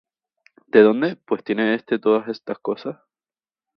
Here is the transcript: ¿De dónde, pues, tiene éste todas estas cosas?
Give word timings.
¿De 0.65 0.81
dónde, 0.81 1.15
pues, 1.15 1.43
tiene 1.43 1.75
éste 1.75 1.99
todas 1.99 2.27
estas 2.27 2.57
cosas? 2.57 2.97